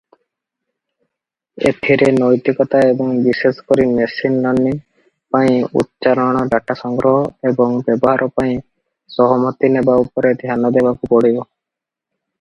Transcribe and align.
ଏଥିରେ 1.71 2.05
ନୈତିକତା 2.13 2.79
ଏବଂ 2.93 3.11
ବିଶେଷକରି 3.27 3.85
ମେସିନ୍ 3.99 4.39
ଲର୍ଣ୍ଣିଂ 4.45 4.79
ପାଇଁ 5.37 5.59
ଉଚ୍ଚାରଣ 5.81 6.41
ଡାଟା 6.55 6.79
ସଂଗ୍ରହ 6.83 7.19
ଏବଂ 7.53 7.79
ବ୍ୟବହାର 7.91 8.29
ପାଇଁ 8.41 8.55
ସହମତି 9.19 9.73
ନେବା 9.77 9.99
ଉପରେ 10.07 10.33
ଧ୍ୟାନ 10.45 10.73
ଦେବାକୁ 10.79 11.11
ପଡ଼ିବ। 11.13 11.45